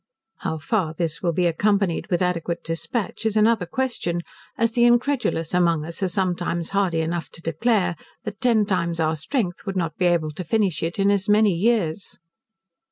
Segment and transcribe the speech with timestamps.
[0.37, 4.21] How far this will be accompanied with adequate dispatch, is another question,
[4.57, 9.15] as the incredulous among us are sometimes hardy enough to declare, that ten times our
[9.15, 12.17] strength would not be able to finish it in as many years.